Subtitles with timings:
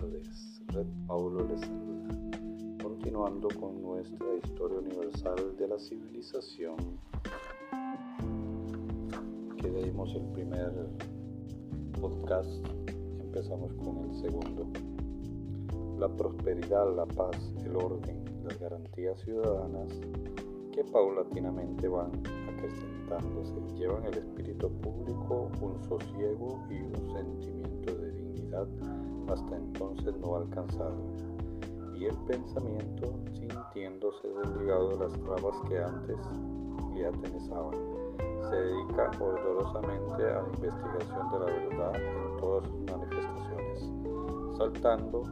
[0.00, 0.62] tardes.
[0.68, 2.08] Red Paulo les saluda.
[2.82, 6.76] Continuando con nuestra historia universal de la civilización,
[9.56, 10.72] que dimos el primer
[12.00, 12.66] podcast,
[13.20, 14.66] empezamos con el segundo.
[15.98, 19.92] La prosperidad, la paz, el orden, las garantías ciudadanas
[20.72, 22.10] que paulatinamente van
[22.48, 28.68] acrecentándose, llevan el espíritu público un sosiego y un sentimiento de dignidad
[29.32, 30.96] hasta entonces no alcanzado,
[31.94, 36.16] y el pensamiento sintiéndose desligado de las trabas que antes
[36.94, 37.76] le atenezaban.
[38.48, 45.22] Se dedica orgullosamente a la investigación de la verdad en todas sus manifestaciones, saltando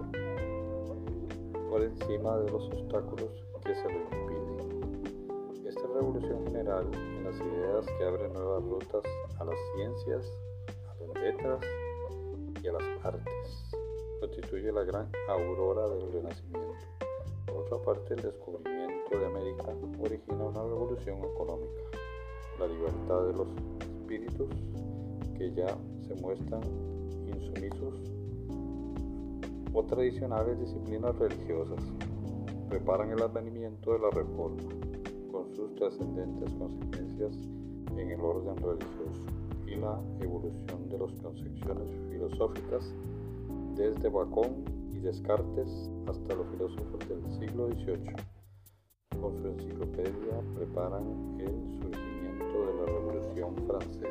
[1.70, 5.66] por encima de los obstáculos que se lo impiden.
[5.66, 9.02] Esta revolución general en las ideas que abre nuevas rutas
[9.38, 10.32] a las ciencias,
[10.88, 11.60] a las letras
[12.62, 13.87] y a las artes
[14.38, 16.76] constituye la gran aurora del Renacimiento.
[17.46, 21.82] Por otra parte, el descubrimiento de América origina una revolución económica,
[22.60, 23.48] la libertad de los
[23.80, 24.48] espíritus
[25.36, 26.62] que ya se muestran
[27.26, 27.94] insumisos
[29.72, 31.82] o tradicionales disciplinas religiosas,
[32.68, 34.62] preparan el advenimiento de la reforma,
[35.32, 37.36] con sus trascendentes consecuencias
[37.96, 39.24] en el orden religioso
[39.66, 42.94] y la evolución de las concepciones filosóficas
[43.78, 48.16] desde Bacón y Descartes hasta los filósofos del siglo XVIII.
[49.20, 51.04] Con su enciclopedia preparan
[51.38, 54.07] el surgimiento de la Revolución Francesa.